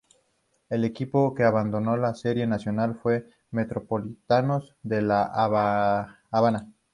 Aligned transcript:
El 0.67 0.83
equipo 0.83 1.35
que 1.35 1.43
abandonó 1.43 1.95
la 1.95 2.15
Serie 2.15 2.47
Nacional 2.47 2.95
fue 2.95 3.29
Metropolitanos 3.51 4.75
de 4.81 5.03
La 5.03 5.21
Habana. 6.31 6.71